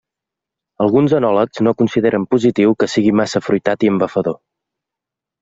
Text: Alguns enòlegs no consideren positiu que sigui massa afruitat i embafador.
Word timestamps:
Alguns 0.85 1.13
enòlegs 1.17 1.61
no 1.67 1.73
consideren 1.81 2.25
positiu 2.31 2.73
que 2.81 2.89
sigui 2.95 3.13
massa 3.21 3.43
afruitat 3.45 3.87
i 3.89 3.93
embafador. 3.95 4.39